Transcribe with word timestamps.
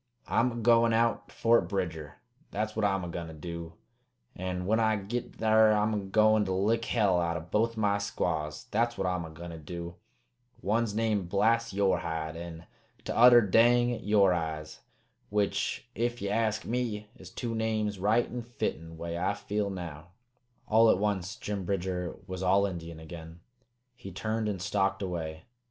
"I'm 0.27 0.51
a 0.51 0.55
goin' 0.55 0.93
out 0.93 1.27
to 1.29 1.35
Fort 1.35 1.69
Bridger, 1.69 2.15
that's 2.49 2.75
what 2.75 2.83
I'm 2.83 3.03
a 3.03 3.07
goin' 3.07 3.27
to 3.27 3.35
do; 3.35 3.73
an' 4.35 4.65
when 4.65 4.79
I 4.79 4.95
git 4.95 5.35
thar 5.35 5.71
I'm 5.73 5.93
a 5.93 5.99
goin' 5.99 6.43
to 6.45 6.53
lick 6.53 6.85
hell 6.85 7.21
out 7.21 7.37
o' 7.37 7.41
both 7.41 7.77
my 7.77 7.99
squaws, 7.99 8.65
that's 8.71 8.97
what 8.97 9.05
I'm 9.05 9.25
a 9.25 9.29
goin' 9.29 9.51
to 9.51 9.59
do! 9.59 9.93
One's 10.59 10.95
named 10.95 11.29
Blast 11.29 11.71
Yore 11.71 11.99
Hide, 11.99 12.35
an' 12.35 12.65
t'other 13.05 13.41
Dang 13.41 13.99
Yore 14.03 14.33
Eyes. 14.33 14.79
Which, 15.29 15.87
ef 15.95 16.19
ye 16.19 16.29
ask 16.31 16.65
me, 16.65 17.11
is 17.15 17.29
two 17.29 17.53
names 17.53 17.99
right 17.99 18.25
an' 18.25 18.41
fitten, 18.41 18.97
way 18.97 19.19
I 19.19 19.35
feel 19.35 19.69
now." 19.69 20.07
All 20.67 20.89
at 20.89 20.97
once 20.97 21.35
Jim 21.35 21.63
Bridger 21.63 22.15
was 22.25 22.41
all 22.41 22.65
Indian 22.65 22.99
again. 22.99 23.39
He 23.93 24.11
turned 24.11 24.49
and 24.49 24.59
stalked 24.63 25.03
away. 25.03 25.43